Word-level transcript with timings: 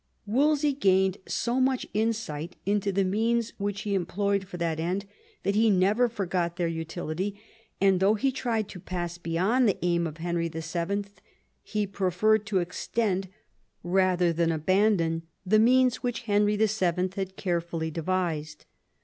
Wolsey 0.25 0.73
gained 0.73 1.19
so 1.27 1.59
much 1.61 1.85
insight 1.93 2.55
into 2.65 2.91
the 2.91 3.03
means 3.03 3.53
which 3.59 3.81
he 3.81 3.93
employed 3.93 4.47
for 4.47 4.57
that 4.57 4.79
end 4.79 5.05
that 5.43 5.53
he 5.53 5.69
never 5.69 6.09
forgot 6.09 6.55
their 6.55 6.67
utility; 6.67 7.39
and 7.79 7.99
though 7.99 8.15
he 8.15 8.31
tried 8.31 8.67
to 8.69 8.79
pass 8.79 9.19
beyond 9.19 9.69
the 9.69 9.77
aim 9.83 10.07
of 10.07 10.17
Henry 10.17 10.47
VIL, 10.47 11.03
he 11.61 11.85
preferred 11.85 12.47
to 12.47 12.57
extend 12.57 13.27
rather 13.83 14.33
than 14.33 14.51
abandon 14.51 15.21
the 15.45 15.59
means 15.59 15.97
which 15.97 16.21
Henry 16.21 16.57
VII. 16.57 17.11
had 17.15 17.35
carefully 17.37 17.91
devised. 17.91 18.65